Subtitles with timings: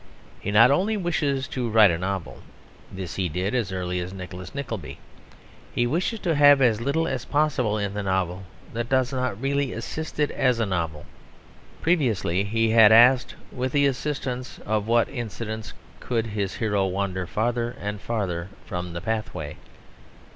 [0.39, 2.39] He not only wishes to write a novel;
[2.91, 4.97] this he did as early as Nicholas Nickleby.
[5.75, 8.41] He wishes to have as little as possible in the novel
[8.73, 11.05] that does not really assist it as a novel.
[11.83, 17.75] Previously he had asked with the assistance of what incidents could his hero wander farther
[17.79, 19.55] and farther from the pathway.